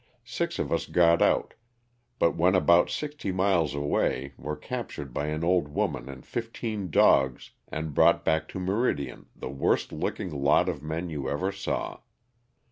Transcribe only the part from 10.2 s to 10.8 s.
lot